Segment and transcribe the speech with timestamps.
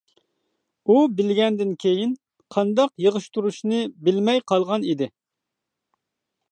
[0.91, 2.15] ئۇ بىلگەندىن كېيىن،
[2.57, 5.11] قانداق يىغىشتۇرۇشنى بىلمەي قالغان ئىدى.